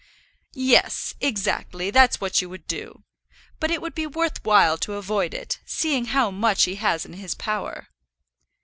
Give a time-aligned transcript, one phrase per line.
[0.55, 3.03] "Yes, exactly; that's what you would do.
[3.59, 7.13] But it would be worth while to avoid it, seeing how much he has in
[7.13, 7.87] his power."